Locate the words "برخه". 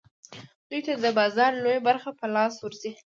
1.87-2.09